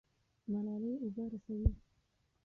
[0.51, 1.69] ملالۍ اوبه رسوي.